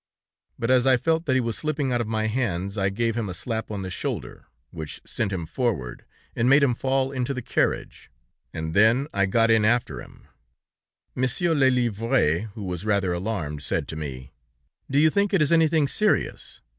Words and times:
But 0.57 0.71
as 0.71 0.87
I 0.87 0.97
felt 0.97 1.27
that 1.27 1.35
he 1.35 1.39
was 1.39 1.55
slipping 1.59 1.93
out 1.93 2.01
of 2.01 2.07
my 2.07 2.25
hands, 2.25 2.75
I 2.75 2.89
gave 2.89 3.15
him 3.15 3.29
a 3.29 3.35
slap 3.35 3.69
on 3.69 3.83
the 3.83 3.91
shoulder, 3.91 4.47
which 4.71 4.99
sent 5.05 5.31
him 5.31 5.45
forward 5.45 6.05
and 6.35 6.49
made 6.49 6.63
him 6.63 6.73
fall 6.73 7.11
into 7.11 7.35
the 7.35 7.41
carriage, 7.43 8.09
and 8.51 8.73
then 8.73 9.07
I 9.13 9.27
got 9.27 9.51
in 9.51 9.63
after 9.63 10.01
him. 10.01 10.27
Monsieur 11.13 11.53
Lelièvre, 11.53 12.45
who 12.53 12.63
was 12.63 12.83
rather 12.83 13.13
alarmed, 13.13 13.61
said 13.61 13.87
to 13.89 13.95
me: 13.95 14.31
'Do 14.89 14.97
you 14.97 15.11
think 15.11 15.35
it 15.35 15.41
is 15.43 15.51
anything 15.51 15.87
serious?' 15.87 16.61